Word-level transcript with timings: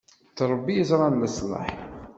D 0.35 0.37
Ṛebbi 0.51 0.71
i 0.73 0.77
yeẓran 0.77 1.19
leṣlaḥ. 1.21 1.67